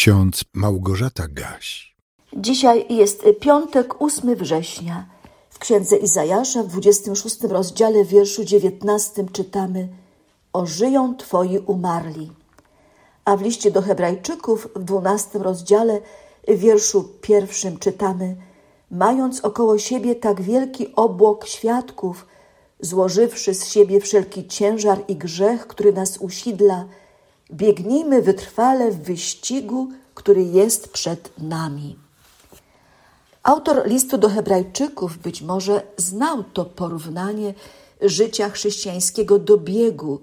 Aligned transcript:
ksiądz 0.00 0.44
Małgorzata 0.54 1.28
Gaś. 1.28 1.96
Dzisiaj 2.36 2.86
jest 2.90 3.24
piątek, 3.40 4.02
8 4.02 4.36
września. 4.36 5.06
W 5.50 5.58
księdze 5.58 5.96
Izajasza 5.96 6.62
w 6.62 6.66
26 6.66 7.42
rozdziale 7.42 8.04
wierszu 8.04 8.44
19 8.44 9.24
czytamy 9.32 9.88
Ożyją 10.52 11.16
Twoi 11.16 11.58
umarli. 11.58 12.32
A 13.24 13.36
w 13.36 13.42
liście 13.42 13.70
do 13.70 13.82
Hebrajczyków 13.82 14.68
w 14.76 14.84
12 14.84 15.38
rozdziale 15.38 16.00
wierszu 16.48 17.08
pierwszym 17.20 17.78
czytamy 17.78 18.36
Mając 18.90 19.40
około 19.40 19.78
siebie 19.78 20.14
tak 20.14 20.42
wielki 20.42 20.94
obłok 20.96 21.46
świadków, 21.46 22.26
złożywszy 22.80 23.54
z 23.54 23.66
siebie 23.66 24.00
wszelki 24.00 24.48
ciężar 24.48 24.98
i 25.08 25.16
grzech, 25.16 25.66
który 25.66 25.92
nas 25.92 26.18
usidla, 26.18 26.84
biegnijmy 27.52 28.22
wytrwale 28.22 28.90
w 28.90 29.02
wyścigu, 29.02 29.88
który 30.14 30.42
jest 30.42 30.88
przed 30.88 31.38
nami. 31.38 31.96
Autor 33.42 33.86
listu 33.86 34.18
do 34.18 34.28
Hebrajczyków 34.28 35.18
być 35.18 35.42
może 35.42 35.82
znał 35.96 36.44
to 36.44 36.64
porównanie 36.64 37.54
życia 38.02 38.50
chrześcijańskiego 38.50 39.38
do 39.38 39.58
biegu, 39.58 40.20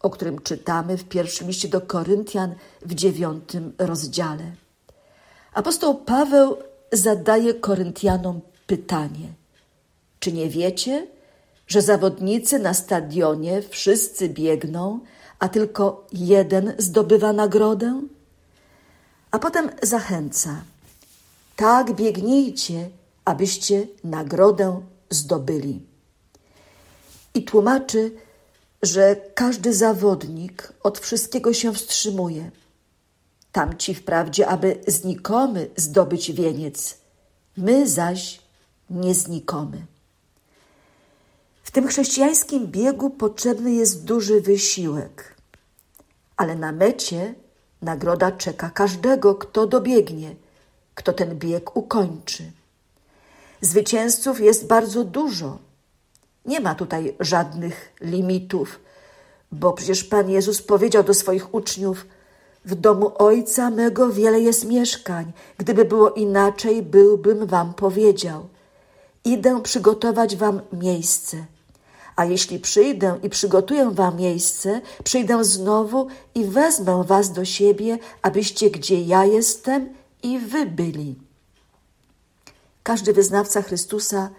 o 0.00 0.10
którym 0.10 0.38
czytamy 0.42 0.96
w 0.96 1.04
pierwszym 1.04 1.48
liście 1.48 1.68
do 1.68 1.80
Koryntian 1.80 2.54
w 2.82 2.94
dziewiątym 2.94 3.72
rozdziale. 3.78 4.44
Apostoł 5.52 5.94
Paweł 5.94 6.56
zadaje 6.92 7.54
Koryntianom 7.54 8.40
pytanie: 8.66 9.28
Czy 10.20 10.32
nie 10.32 10.48
wiecie, 10.48 11.06
że 11.66 11.82
zawodnicy 11.82 12.58
na 12.58 12.74
stadionie 12.74 13.62
wszyscy 13.62 14.28
biegną, 14.28 15.00
a 15.38 15.48
tylko 15.48 16.06
jeden 16.12 16.74
zdobywa 16.78 17.32
nagrodę? 17.32 18.02
A 19.30 19.38
potem 19.38 19.70
zachęca: 19.82 20.62
Tak 21.56 21.92
biegnijcie, 21.92 22.90
abyście 23.24 23.86
nagrodę 24.04 24.80
zdobyli. 25.10 25.82
I 27.34 27.44
tłumaczy, 27.44 28.12
że 28.82 29.16
każdy 29.34 29.74
zawodnik 29.74 30.72
od 30.82 30.98
wszystkiego 30.98 31.52
się 31.52 31.72
wstrzymuje. 31.72 32.50
Tamci 33.52 33.94
wprawdzie, 33.94 34.48
aby 34.48 34.80
znikomy 34.86 35.70
zdobyć 35.76 36.32
wieniec, 36.32 36.98
my 37.56 37.88
zaś 37.88 38.40
nie 38.90 39.14
znikomy. 39.14 39.86
W 41.68 41.70
tym 41.70 41.88
chrześcijańskim 41.88 42.66
biegu 42.66 43.10
potrzebny 43.10 43.72
jest 43.72 44.04
duży 44.04 44.40
wysiłek, 44.40 45.34
ale 46.36 46.54
na 46.54 46.72
mecie 46.72 47.34
nagroda 47.82 48.32
czeka 48.32 48.70
każdego, 48.70 49.34
kto 49.34 49.66
dobiegnie, 49.66 50.34
kto 50.94 51.12
ten 51.12 51.38
bieg 51.38 51.76
ukończy. 51.76 52.52
Zwycięzców 53.60 54.40
jest 54.40 54.66
bardzo 54.66 55.04
dużo. 55.04 55.58
Nie 56.46 56.60
ma 56.60 56.74
tutaj 56.74 57.16
żadnych 57.20 57.92
limitów, 58.00 58.80
bo 59.52 59.72
przecież 59.72 60.04
Pan 60.04 60.30
Jezus 60.30 60.62
powiedział 60.62 61.02
do 61.02 61.14
swoich 61.14 61.54
uczniów: 61.54 62.06
W 62.64 62.74
domu 62.74 63.12
Ojca 63.18 63.70
mego 63.70 64.12
wiele 64.12 64.40
jest 64.40 64.64
mieszkań. 64.64 65.32
Gdyby 65.58 65.84
było 65.84 66.10
inaczej, 66.10 66.82
byłbym 66.82 67.46
wam 67.46 67.74
powiedział. 67.74 68.48
Idę 69.24 69.62
przygotować 69.62 70.36
wam 70.36 70.60
miejsce. 70.72 71.57
A 72.18 72.24
jeśli 72.24 72.60
przyjdę 72.60 73.18
i 73.22 73.28
przygotuję 73.30 73.90
wam 73.90 74.16
miejsce, 74.16 74.80
przyjdę 75.04 75.44
znowu 75.44 76.06
i 76.34 76.44
wezmę 76.44 77.04
was 77.06 77.32
do 77.32 77.44
siebie, 77.44 77.98
abyście 78.22 78.70
gdzie 78.70 79.02
ja 79.02 79.24
jestem 79.24 79.94
i 80.22 80.38
wy 80.38 80.66
byli. 80.66 81.14
Każdy 82.82 83.12
wyznawca 83.12 83.62
Chrystusa 83.62 84.30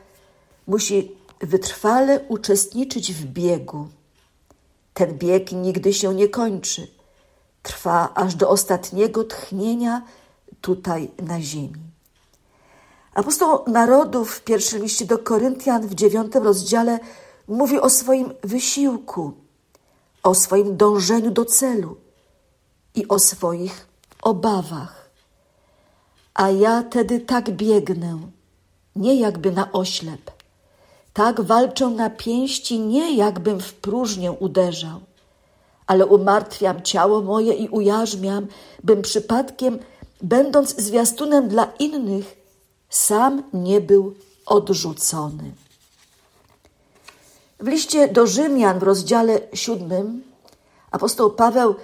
musi 0.68 1.12
wytrwale 1.40 2.20
uczestniczyć 2.28 3.14
w 3.14 3.26
biegu. 3.26 3.88
Ten 4.94 5.18
bieg 5.18 5.52
nigdy 5.52 5.94
się 5.94 6.16
nie 6.16 6.28
kończy. 6.28 6.88
Trwa 7.64 8.14
aż 8.16 8.36
do 8.36 8.50
ostatniego 8.50 9.24
tchnienia 9.24 10.02
tutaj 10.62 11.12
na 11.22 11.42
ziemi. 11.42 11.84
Apostoł 13.14 13.64
narodów 13.68 14.32
w 14.32 14.42
pierwszym 14.42 14.82
liście 14.82 15.06
do 15.06 15.18
Koryntian 15.18 15.88
w 15.88 15.96
dziewiątym 15.96 16.44
rozdziale 16.44 17.00
mówi 17.50 17.80
o 17.80 17.90
swoim 17.90 18.34
wysiłku, 18.44 19.34
o 20.24 20.36
swoim 20.36 20.78
dążeniu 20.78 21.32
do 21.32 21.46
celu 21.46 21.98
i 22.96 23.08
o 23.08 23.20
swoich 23.20 23.88
obawach. 24.22 25.10
A 26.34 26.50
ja 26.50 26.84
tedy 26.84 27.20
tak 27.20 27.52
biegnę, 27.52 28.20
nie 28.96 29.16
jakby 29.16 29.52
na 29.52 29.72
oślep. 29.72 30.32
Tak 31.14 31.42
walczę 31.42 31.88
na 31.88 32.10
pięści, 32.10 32.80
nie 32.80 33.16
jakbym 33.16 33.60
w 33.60 33.74
próżnię 33.74 34.32
uderzał, 34.32 35.00
ale 35.88 36.06
umartwiam 36.06 36.82
ciało 36.82 37.22
moje 37.22 37.54
i 37.54 37.70
ujarzmiam, 37.70 38.48
bym 38.84 39.02
przypadkiem, 39.02 39.80
będąc 40.22 40.76
zwiastunem 40.78 41.48
dla 41.48 41.68
innych, 41.80 42.38
sam 42.90 43.44
nie 43.54 43.82
był 43.82 44.14
odrzucony. 44.46 45.52
W 47.60 47.68
liście 47.68 48.08
do 48.08 48.28
Rzymian 48.28 48.80
w 48.80 48.84
rozdziale 48.84 49.40
siódmym 49.54 50.24
apostoł 50.92 51.32
Paweł 51.32 51.76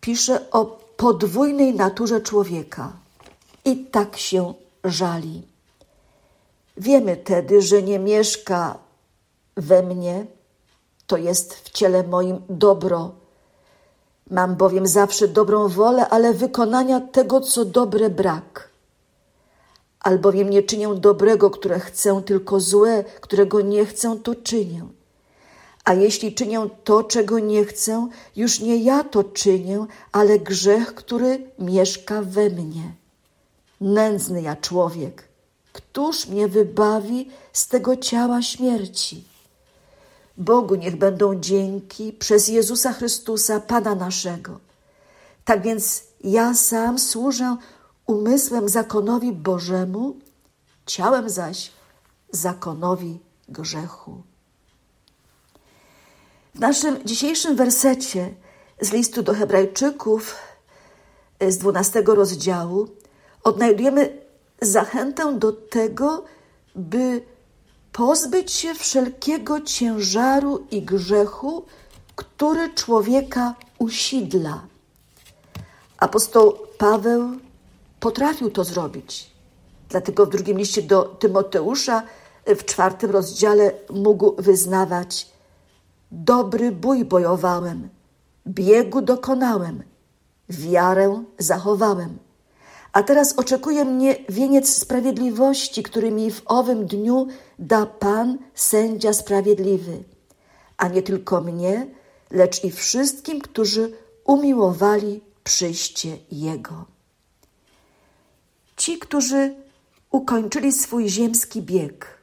pisze 0.00 0.50
o 0.50 0.64
podwójnej 0.96 1.74
naturze 1.74 2.20
człowieka 2.20 2.92
i 3.64 3.84
tak 3.84 4.16
się 4.16 4.54
żali. 4.84 5.42
Wiemy 6.76 7.16
tedy, 7.16 7.62
że 7.62 7.82
nie 7.82 7.98
mieszka 7.98 8.78
we 9.56 9.82
mnie, 9.82 10.26
to 11.06 11.16
jest 11.16 11.54
w 11.54 11.70
ciele 11.70 12.02
moim 12.02 12.42
dobro. 12.48 13.10
Mam 14.30 14.56
bowiem 14.56 14.86
zawsze 14.86 15.28
dobrą 15.28 15.68
wolę, 15.68 16.08
ale 16.08 16.34
wykonania 16.34 17.00
tego, 17.00 17.40
co 17.40 17.64
dobre 17.64 18.10
brak. 18.10 18.68
Albowiem 20.00 20.50
nie 20.50 20.62
czynię 20.62 20.94
dobrego, 20.94 21.50
które 21.50 21.80
chcę, 21.80 22.22
tylko 22.26 22.60
złe, 22.60 23.04
którego 23.20 23.60
nie 23.60 23.86
chcę, 23.86 24.16
to 24.22 24.34
czynię. 24.34 24.99
A 25.84 25.94
jeśli 25.94 26.34
czynię 26.34 26.68
to, 26.84 27.04
czego 27.04 27.38
nie 27.38 27.64
chcę, 27.64 28.08
już 28.36 28.60
nie 28.60 28.76
ja 28.76 29.04
to 29.04 29.24
czynię, 29.24 29.86
ale 30.12 30.38
grzech, 30.38 30.94
który 30.94 31.50
mieszka 31.58 32.22
we 32.22 32.50
mnie. 32.50 32.92
Nędzny 33.80 34.42
ja 34.42 34.56
człowiek, 34.56 35.28
któż 35.72 36.26
mnie 36.26 36.48
wybawi 36.48 37.30
z 37.52 37.68
tego 37.68 37.96
ciała 37.96 38.42
śmierci? 38.42 39.24
Bogu 40.36 40.74
niech 40.74 40.96
będą 40.96 41.40
dzięki 41.40 42.12
przez 42.12 42.48
Jezusa 42.48 42.92
Chrystusa, 42.92 43.60
Pana 43.60 43.94
naszego. 43.94 44.58
Tak 45.44 45.62
więc 45.62 46.02
ja 46.24 46.54
sam 46.54 46.98
służę 46.98 47.56
umysłem 48.06 48.68
zakonowi 48.68 49.32
Bożemu, 49.32 50.16
ciałem 50.86 51.30
zaś 51.30 51.70
zakonowi 52.32 53.18
grzechu. 53.48 54.22
W 56.54 56.60
naszym 56.60 57.04
dzisiejszym 57.04 57.56
wersecie 57.56 58.34
z 58.80 58.92
listu 58.92 59.22
do 59.22 59.34
Hebrajczyków 59.34 60.36
z 61.48 61.58
12 61.58 62.02
rozdziału 62.06 62.88
odnajdujemy 63.44 64.18
zachętę 64.62 65.38
do 65.38 65.52
tego, 65.52 66.24
by 66.74 67.22
pozbyć 67.92 68.52
się 68.52 68.74
wszelkiego 68.74 69.60
ciężaru 69.60 70.66
i 70.70 70.82
grzechu, 70.82 71.64
który 72.16 72.74
człowieka 72.74 73.54
usidla. 73.78 74.62
Apostoł 75.98 76.58
Paweł 76.78 77.30
potrafił 78.00 78.50
to 78.50 78.64
zrobić. 78.64 79.30
Dlatego 79.88 80.26
w 80.26 80.30
drugim 80.30 80.58
liście 80.58 80.82
do 80.82 81.04
Tymoteusza 81.04 82.02
w 82.46 82.64
czwartym 82.64 83.10
rozdziale 83.10 83.72
mógł 83.90 84.34
wyznawać: 84.42 85.26
Dobry 86.12 86.72
bój 86.72 87.04
bojowałem, 87.04 87.88
biegu 88.46 89.02
dokonałem, 89.02 89.82
wiarę 90.48 91.24
zachowałem. 91.38 92.18
A 92.92 93.02
teraz 93.02 93.38
oczekuje 93.38 93.84
mnie 93.84 94.16
wieniec 94.28 94.76
sprawiedliwości, 94.76 95.82
który 95.82 96.10
mi 96.10 96.30
w 96.30 96.42
owym 96.46 96.86
dniu 96.86 97.26
da 97.58 97.86
Pan, 97.86 98.38
sędzia 98.54 99.12
sprawiedliwy, 99.12 100.04
a 100.76 100.88
nie 100.88 101.02
tylko 101.02 101.40
mnie, 101.40 101.86
lecz 102.30 102.64
i 102.64 102.70
wszystkim, 102.70 103.40
którzy 103.40 103.92
umiłowali 104.24 105.20
przyjście 105.44 106.18
Jego. 106.32 106.84
Ci, 108.76 108.98
którzy 108.98 109.54
ukończyli 110.10 110.72
swój 110.72 111.08
ziemski 111.08 111.62
bieg, 111.62 112.18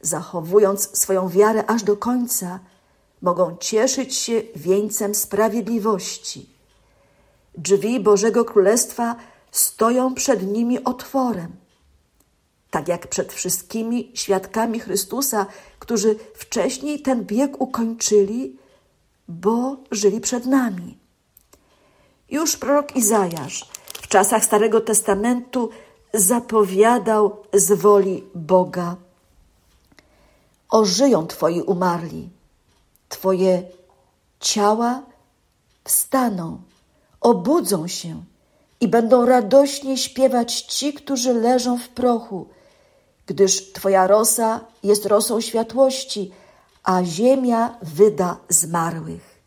zachowując 0.00 0.98
swoją 0.98 1.28
wiarę 1.28 1.64
aż 1.66 1.82
do 1.82 1.96
końca, 1.96 2.60
mogą 3.22 3.56
cieszyć 3.56 4.14
się 4.14 4.42
wieńcem 4.56 5.14
sprawiedliwości. 5.14 6.46
Drzwi 7.58 8.00
Bożego 8.00 8.44
Królestwa 8.44 9.16
stoją 9.50 10.14
przed 10.14 10.52
nimi 10.52 10.84
otworem. 10.84 11.56
Tak 12.70 12.88
jak 12.88 13.06
przed 13.06 13.32
wszystkimi 13.32 14.10
świadkami 14.14 14.80
Chrystusa, 14.80 15.46
którzy 15.78 16.16
wcześniej 16.34 17.02
ten 17.02 17.24
bieg 17.24 17.60
ukończyli, 17.60 18.56
bo 19.28 19.76
żyli 19.90 20.20
przed 20.20 20.46
nami. 20.46 20.98
Już 22.30 22.56
prorok 22.56 22.96
Izajasz 22.96 23.68
w 24.02 24.08
czasach 24.08 24.44
Starego 24.44 24.80
Testamentu 24.80 25.70
zapowiadał 26.14 27.36
z 27.52 27.72
woli 27.72 28.24
Boga. 28.34 28.96
Ożyją 30.70 31.26
Twoi 31.26 31.60
umarli, 31.60 32.30
Twoje 33.12 33.62
ciała 34.40 35.02
wstaną, 35.84 36.62
obudzą 37.20 37.88
się 37.88 38.24
i 38.80 38.88
będą 38.88 39.26
radośnie 39.26 39.98
śpiewać 39.98 40.60
ci, 40.60 40.92
którzy 40.92 41.34
leżą 41.34 41.78
w 41.78 41.88
prochu, 41.88 42.48
gdyż 43.26 43.72
Twoja 43.72 44.06
rosa 44.06 44.60
jest 44.82 45.06
rosą 45.06 45.40
światłości, 45.40 46.32
a 46.84 47.04
ziemia 47.04 47.78
wyda 47.82 48.36
zmarłych. 48.48 49.42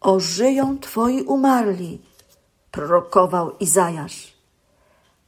Ożyją 0.00 0.78
Twoi 0.78 1.22
umarli, 1.22 2.02
prorokował 2.70 3.58
Izajasz. 3.58 4.34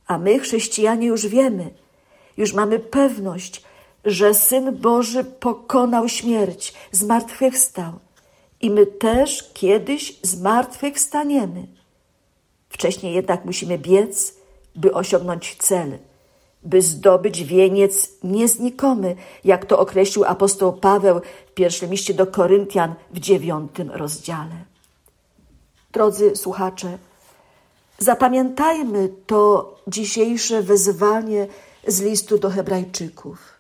A 0.07 0.19
my, 0.19 0.39
chrześcijanie, 0.39 1.07
już 1.07 1.27
wiemy, 1.27 1.71
już 2.37 2.53
mamy 2.53 2.79
pewność, 2.79 3.68
że 4.11 4.35
Syn 4.35 4.77
Boży 4.77 5.25
pokonał 5.25 6.09
śmierć, 6.09 6.75
zmartwychwstał 6.93 7.93
i 8.61 8.71
my 8.71 8.87
też 8.87 9.51
kiedyś 9.55 10.19
zmartwychwstaniemy. 10.23 11.67
Wcześniej 12.69 13.15
jednak 13.15 13.45
musimy 13.45 13.79
biec, 13.79 14.35
by 14.75 14.95
osiągnąć 14.95 15.57
cel, 15.59 15.99
by 16.63 16.83
zdobyć 16.83 17.45
wieniec 17.45 18.11
nieznikomy, 18.23 19.17
jak 19.45 19.67
to 19.67 19.79
określił 19.79 20.25
apostoł 20.25 20.73
Paweł 20.73 21.21
w 21.47 21.55
pierwszym 21.55 21.91
liście 21.91 22.15
do 22.15 22.27
Koryntian 22.27 22.95
w 23.11 23.19
dziewiątym 23.19 23.91
rozdziale. 23.91 24.65
Drodzy 25.93 26.37
słuchacze, 26.37 26.99
zapamiętajmy 27.99 29.09
to 29.27 29.75
dzisiejsze 29.87 30.63
wezwanie 30.63 31.47
z 31.87 32.01
listu 32.01 32.39
do 32.39 32.51
Hebrajczyków. 32.51 33.58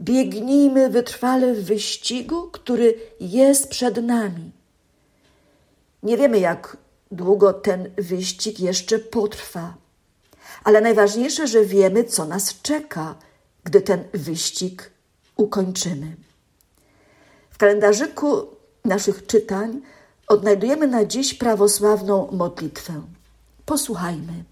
Biegnijmy 0.00 0.90
wytrwale 0.90 1.54
w 1.54 1.64
wyścigu, 1.64 2.50
który 2.52 2.94
jest 3.20 3.68
przed 3.68 3.96
nami. 3.96 4.52
Nie 6.02 6.16
wiemy, 6.16 6.38
jak 6.38 6.76
długo 7.10 7.52
ten 7.52 7.90
wyścig 7.96 8.60
jeszcze 8.60 8.98
potrwa, 8.98 9.74
ale 10.64 10.80
najważniejsze, 10.80 11.46
że 11.46 11.64
wiemy, 11.64 12.04
co 12.04 12.24
nas 12.24 12.62
czeka, 12.62 13.14
gdy 13.64 13.80
ten 13.80 14.04
wyścig 14.12 14.90
ukończymy. 15.36 16.16
W 17.50 17.58
kalendarzyku 17.58 18.46
naszych 18.84 19.26
czytań 19.26 19.80
odnajdujemy 20.28 20.86
na 20.86 21.04
dziś 21.04 21.34
prawosławną 21.34 22.28
modlitwę. 22.32 23.02
Posłuchajmy. 23.66 24.44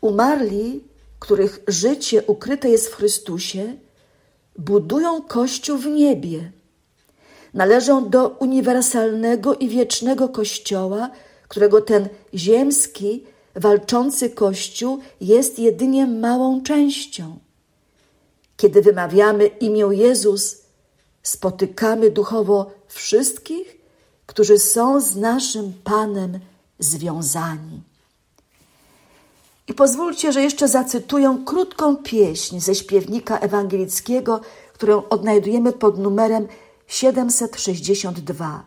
Umarli 0.00 0.84
których 1.20 1.60
życie 1.68 2.22
ukryte 2.26 2.70
jest 2.70 2.88
w 2.88 2.94
Chrystusie, 2.94 3.76
budują 4.58 5.22
Kościół 5.22 5.78
w 5.78 5.86
niebie. 5.86 6.52
Należą 7.54 8.10
do 8.10 8.28
uniwersalnego 8.28 9.54
i 9.54 9.68
wiecznego 9.68 10.28
Kościoła, 10.28 11.10
którego 11.48 11.80
ten 11.80 12.08
ziemski, 12.34 13.24
walczący 13.54 14.30
Kościół 14.30 14.98
jest 15.20 15.58
jedynie 15.58 16.06
małą 16.06 16.62
częścią. 16.62 17.38
Kiedy 18.56 18.82
wymawiamy 18.82 19.46
imię 19.46 19.88
Jezus, 19.90 20.56
spotykamy 21.22 22.10
duchowo 22.10 22.70
wszystkich, 22.88 23.76
którzy 24.26 24.58
są 24.58 25.00
z 25.00 25.16
naszym 25.16 25.72
Panem 25.84 26.38
związani. 26.78 27.89
I 29.68 29.74
pozwólcie, 29.74 30.32
że 30.32 30.42
jeszcze 30.42 30.68
zacytuję 30.68 31.38
krótką 31.46 31.96
pieśń 31.96 32.60
ze 32.60 32.74
śpiewnika 32.74 33.38
ewangelickiego, 33.38 34.40
którą 34.72 35.02
odnajdujemy 35.08 35.72
pod 35.72 35.98
numerem 35.98 36.48
762. 36.86 38.64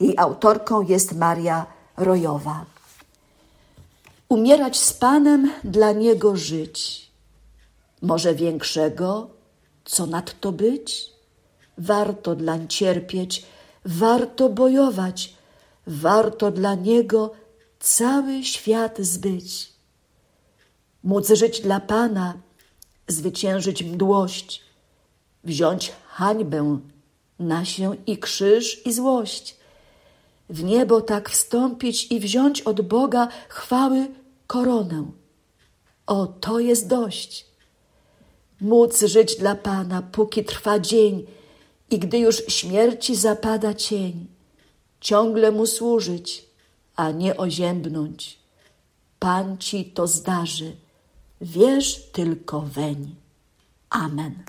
Jej 0.00 0.18
autorką 0.18 0.82
jest 0.82 1.12
Maria 1.12 1.66
Rojowa. 1.96 2.64
Umierać 4.28 4.80
z 4.80 4.92
Panem, 4.92 5.52
dla 5.64 5.92
Niego 5.92 6.36
żyć. 6.36 7.10
Może 8.02 8.34
większego, 8.34 9.30
co 9.84 10.06
nadto 10.06 10.52
być? 10.52 11.12
Warto 11.78 12.34
dlań 12.34 12.68
cierpieć, 12.68 13.46
warto 13.84 14.48
bojować, 14.48 15.34
warto 15.86 16.50
dla 16.50 16.74
Niego 16.74 17.32
cały 17.80 18.44
świat 18.44 18.98
zbyć 18.98 19.72
móc 21.04 21.32
żyć 21.32 21.60
dla 21.60 21.80
Pana, 21.80 22.34
zwyciężyć 23.08 23.82
mdłość, 23.82 24.62
wziąć 25.44 25.92
hańbę 26.06 26.78
na 27.38 27.64
się 27.64 27.96
i 28.06 28.18
krzyż 28.18 28.86
i 28.86 28.92
złość, 28.92 29.56
w 30.50 30.64
niebo 30.64 31.00
tak 31.00 31.30
wstąpić 31.30 32.12
i 32.12 32.20
wziąć 32.20 32.60
od 32.60 32.80
Boga 32.80 33.28
chwały 33.48 34.06
koronę. 34.46 35.10
O, 36.06 36.26
to 36.26 36.60
jest 36.60 36.88
dość. 36.88 37.46
Móc 38.60 39.04
żyć 39.04 39.36
dla 39.36 39.54
Pana, 39.54 40.02
póki 40.02 40.44
trwa 40.44 40.78
dzień 40.78 41.26
i 41.90 41.98
gdy 41.98 42.18
już 42.18 42.36
śmierci 42.48 43.16
zapada 43.16 43.74
cień, 43.74 44.26
ciągle 45.00 45.50
Mu 45.50 45.66
służyć, 45.66 46.44
a 46.96 47.10
nie 47.10 47.36
oziębnąć. 47.36 48.38
Pan 49.18 49.58
Ci 49.58 49.84
to 49.84 50.06
zdarzy 50.06 50.76
Wierz 51.42 52.10
tylko 52.12 52.60
weń. 52.60 53.14
Amen. 53.90 54.44